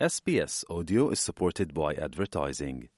[0.00, 2.88] SBS Audio is supported by advertising.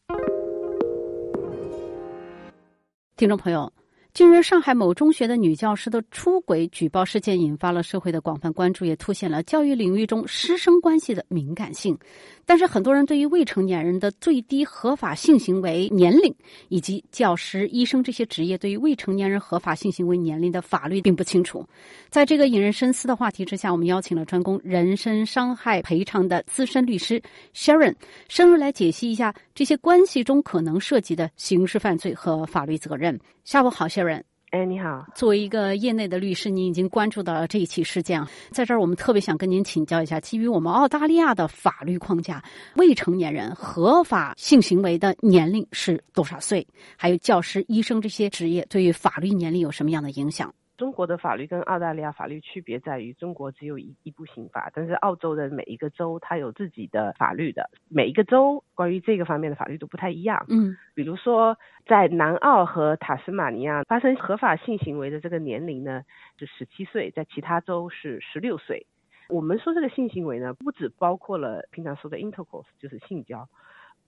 [3.19, 3.71] 听众朋友，
[4.17, 11.95] 近日上海某中学的女教师的出轨举报事件引发了社会的广泛关注，也凸显了教育领域中师生关系的敏感性。
[12.47, 16.35] 但是，很多人对于未成年人的最低合法性行为年龄，
[16.69, 21.67] 以及教师、医生这些职业对于未成年人合法性行为年龄的法律并不清楚。
[22.09, 27.21] 在这个引人深思的话题之下，我们邀请了专攻人身伤害赔偿的资深律师
[27.55, 27.95] Sharon，
[28.31, 33.21] 深入来解析一下这些关系中可能涉及的刑事犯罪和法律责任。
[33.45, 34.06] 下午好，Sharon。
[34.51, 35.05] 哎，你好！
[35.15, 38.31] 作为一个业内的律师，您已经关注到了这一起事件啊。
[38.53, 42.43] 在这儿，我们特别想跟您请教一下，基于我们澳大利亚的法律框架，
[42.77, 46.67] 未成年人合法性行为的年龄是多少岁？
[46.97, 50.55] 还有教师、医生这些职业对于法律年龄有什么样的影响？
[50.77, 60.45] 中国的法律跟澳大利亚法律区别在于，中国只有一一部刑法，但是澳洲的每一个州它有自己的法律的，每一个州关于这个方面的法律都不太一样。
[60.49, 66.03] 嗯，比如说在南澳和塔斯马尼亚发生合法性行为的这个年龄呢
[66.39, 68.87] 是十七岁，在其他州是十六岁。
[69.29, 73.49] 我们说这个性行为呢，不只包括了平常说的 intercourse，就是性交，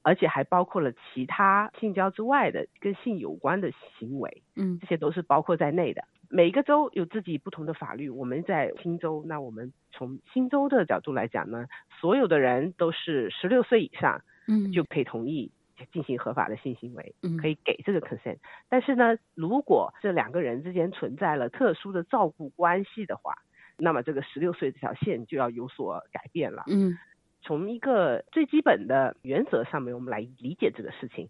[0.02, 4.42] 而且还包括了其他性交之外的跟性有关的行为。
[4.54, 6.04] 嗯这些都是包括在内的。
[6.28, 8.10] 每一个州有自己不同的法律。
[8.10, 11.66] 我们在新州，那我们从新州的角度来讲呢，
[12.00, 15.50] 所有的人都是十六岁以上嗯，就可以同意
[15.92, 18.38] 进行合法的性行为，嗯可以给这个 consent。
[18.68, 23.34] 但是呢，如果这两个人之间存在了特殊的照顾关系的话，
[23.76, 26.64] 那么这个十六岁这条线就要有所改变了。
[26.68, 26.98] 嗯
[27.40, 31.28] 从一个最基本的原则上面，我们来理解这个事情。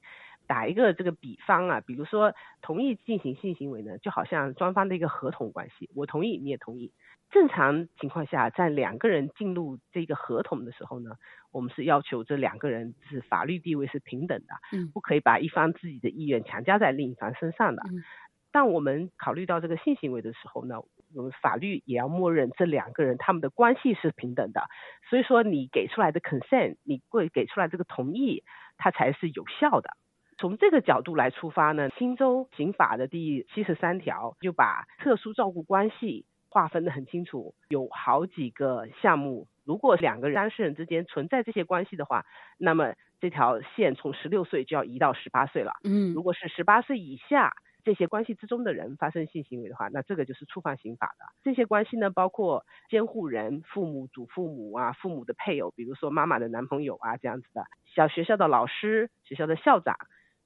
[0.49, 6.93] 打一个这个比方啊，比如说同意进行性行为呢，就好像双方的一个合同关系，我同意你也同意。
[7.31, 11.11] 正常情况下，在两个人进入这个合同的时候呢，
[11.53, 17.83] 我们是要求这两个人是法律地位是平等的，嗯不可以把一方自己的意愿强加在另一方身上的。
[17.87, 18.03] 嗯
[18.51, 20.77] 当我们考虑到这个性行为的时候呢，
[21.15, 24.63] 我们法律也要默认这两个人他们的关系是平等的，
[25.11, 28.43] 所以说你给出来的 consent，你会给出来这个同意，
[28.79, 29.91] 它才是有效的。
[30.39, 39.49] 从这个角度来出发呢，新州刑法的第七十三条就把特殊照顾关系划分得很清楚，有好几个项目。
[39.65, 42.25] 如果两个当事人之间存在这些关系的话，
[42.57, 45.73] 那么这条线从十六岁就要移到十八岁了。
[45.83, 47.53] 嗯如果是十八岁以下
[47.85, 51.25] 这些关系之中的人发生性行为的话，那这个就是触犯刑法的。
[51.43, 59.97] 这些关系呢，包括监护人、父母、祖父母啊、父母的配偶，比如说妈妈的男朋友啊这样子的，小学校的老师、学校的校长，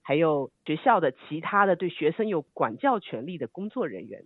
[0.02, 4.24] 还有学校的其他的对学生有管教权利的工作人员。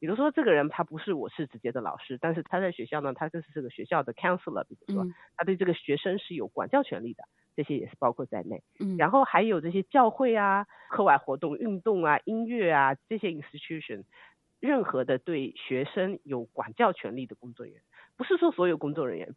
[0.00, 7.24] 比如说，这个人他不是我是直接的老师，但是他在学校呢，他就是这个学校的 counselor，比如说嗯他对这个学生是有管教权利的，
[7.56, 8.62] 这些也是包括在内。
[8.78, 14.04] 嗯，然后还有这些教会啊、课外活动、运动啊、音乐啊这些 institution，
[14.60, 17.82] 任何的对学生有管教权利的工作人员，
[18.18, 19.34] 不是说所有工作人员。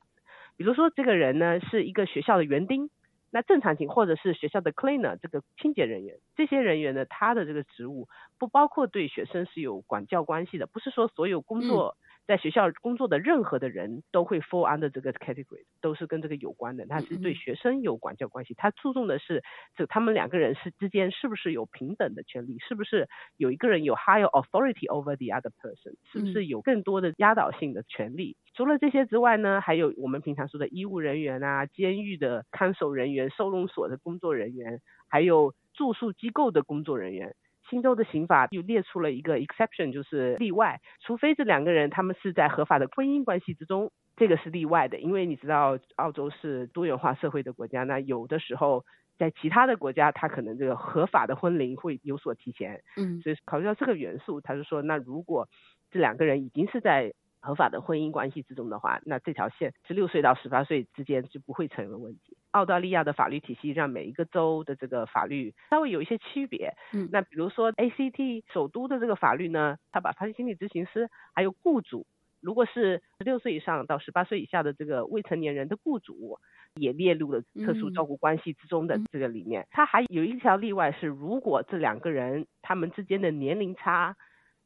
[0.58, 2.90] 比如说这个人呢是一个学校的园丁，
[3.38, 8.08] 那正常情或者是学校的 cleaner 这个清洁人员，这些人员呢他的这个职务
[8.40, 11.98] 不包括对学生是有管教关系的，不是说所有工作。
[12.28, 16.86] 在学校工作的任何的人都会 fall under 这个 category，都是跟这个有关的。
[16.86, 19.44] 他是对学生有管教关系，他注重的是
[19.76, 23.08] 这他们两个人是之间是不是有平等的权利，是不是
[23.38, 28.36] 有一个人有 higher authority over the other person，是不是有更多的压倒性的权利。
[28.54, 37.36] 除了这些之外呢，还有我们平常说的医务人员啊、监狱的看守人员、收容所的工作人员，还有住宿机构的工作人员。
[37.70, 45.00] 新州的刑法又列出了一个 exception，就是例外，除非这两个人他们是在合法的婚姻关系之中，这个是例外的。
[45.00, 48.86] 因为你知道澳洲是多元化社会的国家，那有的时候
[49.18, 55.50] 在其他的国家，他可能这个合法的婚龄会有所提前，嗯所以考虑到这个元素，他就说，那如果
[55.92, 62.37] 这两个人已经是在合法的婚姻关系之中的话，那这条线十六岁到十八岁之间就不会成为问题。
[62.58, 66.74] 澳大利亚的法律体系让每一个州的这个法律稍微有一些区别。
[66.92, 72.08] 嗯那比如说 ACT 首都的这个法律呢，它把发心理咨询师还有雇主，
[72.42, 76.40] 如果是十六岁以上到十八岁以下的这个未成年人的雇主，
[76.74, 79.68] 也列入了特殊照顾关系之中的这个里面。
[79.70, 84.16] 它还有一条例外是，如果这两个人他们之间的年龄差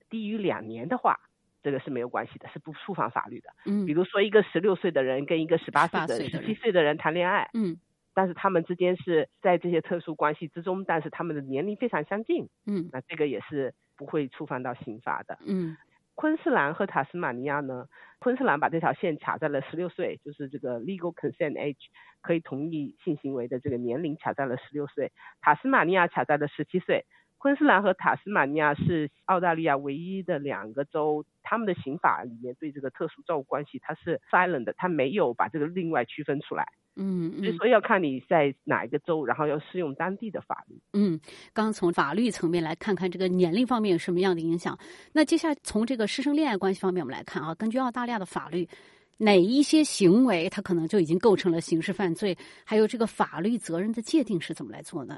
[0.09, 1.19] 低于两年的话。
[1.63, 3.49] 这个是没有关系的，是不触犯法律的。
[3.65, 7.77] 嗯比如说，一个十六岁的人跟一个十八岁的18岁的十人七岁的人谈恋爱，嗯
[8.13, 15.37] 但是他们之间是在这些特殊关系之中，但是他们的年龄非常相近，嗯那这个也是不会触犯到刑法的。
[15.45, 15.77] 嗯
[16.13, 17.87] 昆士兰和塔斯马尼亚呢，
[18.19, 21.77] 昆士兰把这条线卡在了十六岁，就是这个 legal consent age
[22.21, 25.11] 可以同意性行为的这个年龄卡在了十六岁，
[25.41, 27.05] 塔斯马尼亚卡在了十七岁。
[27.41, 36.63] 昆士兰和塔斯马尼亚是澳大利亚唯一的两个州，他们的刑法里面对这个特殊照顾关系它是 silent 的，它没有把这个另外区分出来。
[36.97, 40.79] 嗯嗯，所以要看你在哪一个州，然后要适用当地的法律。
[40.93, 41.19] 嗯，
[41.51, 44.77] 刚刚从法律层面来看看这个年龄方面有什么样的影响。
[45.11, 48.69] 那接下来从这个师生恋爱关系方面我们来看啊，根据澳大利亚的法律，
[49.17, 52.37] 哪一些行为它可能就已经构成了刑事犯罪？
[52.63, 55.17] 还有这个法律责任的界定是怎么来做呢？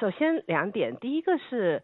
[0.00, 1.82] 首先两点，第一个是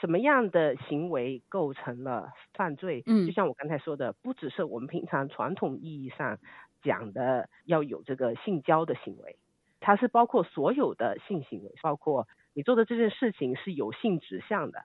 [0.00, 3.02] 什么样的行为构成了犯罪？
[3.06, 6.38] 嗯，就像我刚才说的，不只是我们平常传统意义上
[6.82, 9.36] 讲的要有这个性交的行为，
[9.80, 14.84] 它是包括所有的性行为，包括你做的这件事情是有性指向的，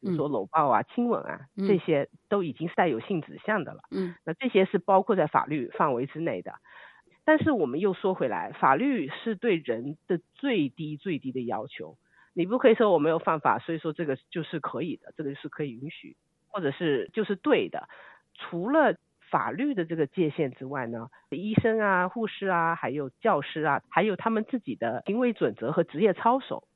[0.00, 3.80] 比如说搂抱啊、亲吻啊，这些都已经是带有性指向的了。
[3.90, 6.54] 嗯，那这些是包括在法律范围之内的。
[7.26, 11.98] 但是我们又说回来，法律是对人的最低最低的要求。
[12.32, 17.88] 你不可以说我没有犯法，所以说这个就是可以的，这个是可以允许，或者是就是对的。
[18.34, 18.94] 除了
[19.28, 26.68] 法律的这个界限之外呢，医生啊、护士啊、还有教师啊，还有他们自己的行为准则和职业操守，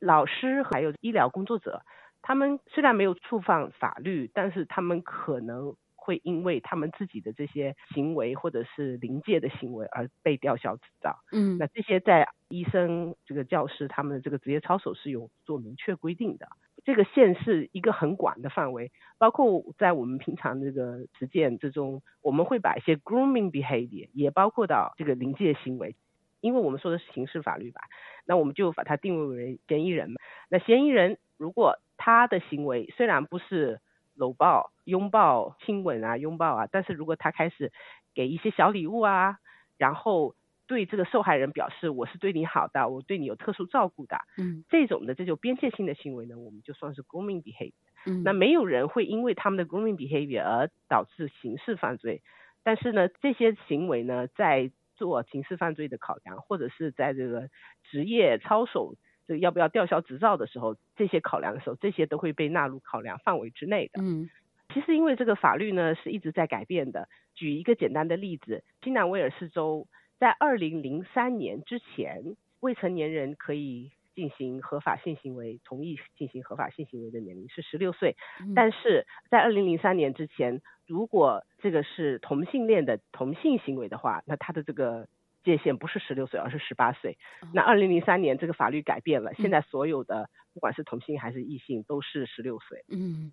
[0.00, 1.80] 老师还有医疗工作者，
[2.20, 5.74] 他们虽然没有触犯法律，但是他们可能。
[6.04, 11.16] 会因为他们自己的这些行为或者是临界的行为而被吊销执照。
[11.32, 16.46] 嗯，那这些在医生、这个教师他们的这个职业操守是有做明确规定的。
[16.84, 25.96] 这个线是一个很广的范围，包括在我们平常这个实践之中，我们会把一些 grooming behavior 也包括到这个临界行为，
[26.42, 27.80] 因为我们说的是刑事法律吧，
[28.26, 30.16] 那我们就把它定位为嫌疑人嘛。
[30.50, 33.80] 那嫌疑人如果他的行为虽然不是
[34.14, 36.66] 搂抱、拥抱、亲吻啊，拥抱啊。
[36.70, 37.72] 但是如果他开始
[38.14, 39.38] 给一些小礼物啊，
[39.76, 40.34] 然后
[40.66, 47.72] 对这个受害人表示我是对你好的，我对你有特殊照顾的，嗯，这种的这种边界性的行为呢，我们就算是 grooming behavior。
[48.06, 52.22] 嗯，那没有人会因为他们的 grooming behavior 而导致刑事犯罪。
[52.62, 57.48] 但是呢，这些行为呢，在做刑事犯罪的考量，或者是在这个
[57.90, 58.94] 职业操守。
[59.26, 64.02] 这要不要吊销执照的时候，这些考量的时候，这些都会被纳入考量范围之内的。
[64.02, 64.28] 嗯，
[64.72, 67.08] 其实因为这个法律呢是一直在改变的。
[67.34, 69.86] 举一个简单的例子，新南威尔士州
[70.18, 78.16] 在二零零三年之前，未成年人可以进行合法性行为、同意进行合法性行为的年龄是十六岁，
[78.54, 85.08] 但是在二零零三年之前，如果这个是同性恋的同性行为的话，那他的这个。
[85.44, 87.16] 界限不是十六岁，而是十八岁。
[87.52, 92.82] 那二零零三年这个法律改变了，现在所有的不管是同性还是异性都是十六岁。
[92.88, 93.30] 嗯，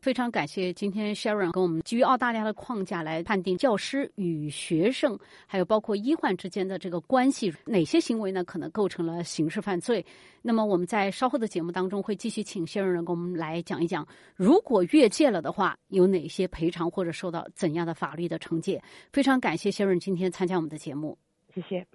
[0.00, 10.04] 非常感谢今天 Sharon 跟我们基于澳大利亚的框架来判定教师与学生，还有包括医患之间的这个关系，哪些行为呢可能构成了刑事犯罪？
[10.42, 14.04] 那么我们在稍后的节目当中会继续请 Sharon 跟我们来讲一讲，
[14.34, 18.82] 如果越界了的话，有哪些赔偿或者受到怎样的法律的惩戒？
[19.12, 21.16] 非常感谢 Sharon 今天参加我们的节目。
[21.54, 21.86] 谢谢。